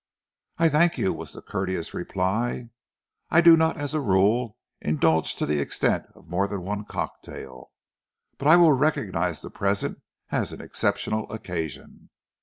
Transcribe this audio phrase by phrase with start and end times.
[0.57, 2.69] "I thank you," was the courteous reply.
[3.29, 7.69] "I do not as a rule indulge to the extent of more than one cocktail,
[8.39, 10.01] but I will recognise the present
[10.31, 12.09] as an exceptional occasion.